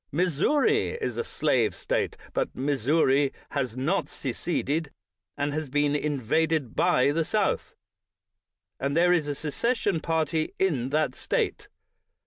]\Iissouri 0.11 0.97
is 0.99 1.15
a 1.17 1.23
slave 1.23 1.75
State; 1.75 2.17
but 2.33 2.55
Missouri 2.55 3.31
has 3.51 3.77
not 3.77 4.09
seceded, 4.09 4.89
and 5.37 5.53
has 5.53 5.69
been 5.69 5.95
in 5.95 6.19
vaded 6.19 6.73
by 6.75 7.11
the 7.11 7.23
South, 7.23 7.75
and 8.79 8.97
there 8.97 9.13
is 9.13 9.27
a 9.27 9.35
secession 9.35 9.99
party 9.99 10.55
in 10.57 10.89
that 10.89 11.13
State. 11.13 11.67